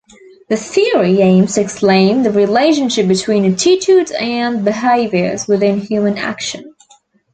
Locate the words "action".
6.17-6.73